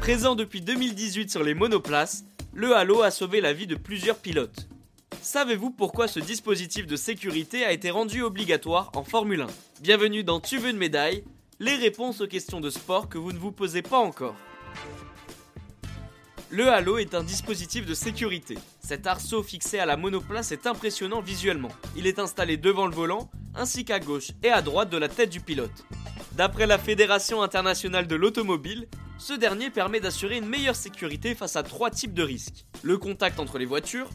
[0.00, 4.68] Présent depuis 2018 sur les monoplaces, le Halo a sauvé la vie de plusieurs pilotes.
[5.22, 9.46] Savez-vous pourquoi ce dispositif de sécurité a été rendu obligatoire en Formule 1
[9.82, 11.22] Bienvenue dans Tu veux une médaille?
[11.60, 14.34] Les réponses aux questions de sport que vous ne vous posez pas encore.
[16.48, 18.58] Le halo est un dispositif de sécurité.
[18.80, 21.70] Cet arceau fixé à la monoplace est impressionnant visuellement.
[21.94, 25.30] Il est installé devant le volant, ainsi qu'à gauche et à droite de la tête
[25.30, 25.84] du pilote.
[26.32, 31.62] D'après la Fédération internationale de l'automobile, ce dernier permet d'assurer une meilleure sécurité face à
[31.62, 32.64] trois types de risques.
[32.82, 34.08] Le contact entre les voitures,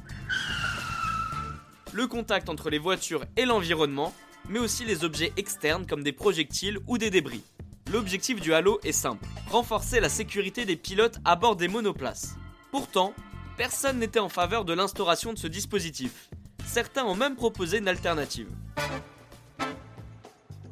[1.93, 4.13] le contact entre les voitures et l'environnement,
[4.49, 7.43] mais aussi les objets externes comme des projectiles ou des débris.
[7.91, 12.35] L'objectif du Halo est simple, renforcer la sécurité des pilotes à bord des monoplaces.
[12.71, 13.13] Pourtant,
[13.57, 16.29] personne n'était en faveur de l'instauration de ce dispositif.
[16.65, 18.49] Certains ont même proposé une alternative.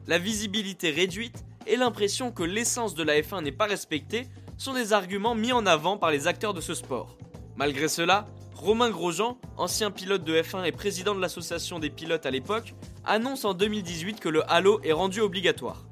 [0.06, 4.92] La visibilité réduite et l'impression que l'essence de la F1 n'est pas respectée sont des
[4.92, 7.18] arguments mis en avant par les acteurs de ce sport.
[7.56, 12.32] Malgré cela, Romain Grosjean, ancien pilote de F1 et président de l'association des pilotes à
[12.32, 12.74] l'époque,
[13.06, 15.86] annonce en 2018 que le halo est rendu obligatoire.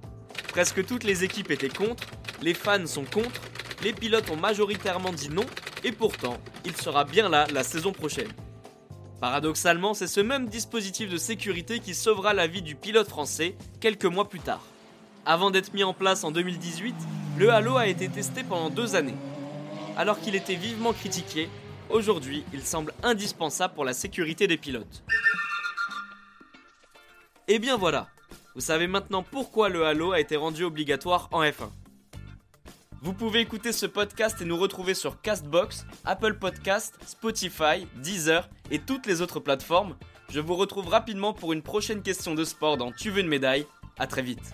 [0.49, 2.03] Presque toutes les équipes étaient contre,
[2.41, 3.41] les fans sont contre,
[3.81, 5.45] les pilotes ont majoritairement dit non,
[5.85, 8.31] et pourtant, il sera bien là la saison prochaine.
[9.21, 14.05] Paradoxalement, c'est ce même dispositif de sécurité qui sauvera la vie du pilote français quelques
[14.05, 14.65] mois plus tard.
[15.25, 16.95] Avant d'être mis en place en 2018,
[17.37, 19.15] le Halo a été testé pendant deux années.
[19.95, 21.47] Alors qu'il était vivement critiqué,
[21.91, 25.03] Aujourd'hui, il semble indispensable pour la sécurité des pilotes.
[27.49, 28.07] Et bien voilà,
[28.55, 31.69] vous savez maintenant pourquoi le Halo a été rendu obligatoire en F1.
[33.03, 38.77] Vous pouvez écouter ce podcast et nous retrouver sur Castbox, Apple Podcast, Spotify, Deezer et
[38.77, 39.95] toutes les autres plateformes.
[40.29, 43.65] Je vous retrouve rapidement pour une prochaine question de sport dans Tu veux une médaille.
[43.97, 44.53] A très vite.